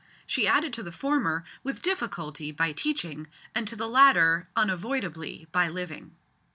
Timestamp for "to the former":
0.73-1.43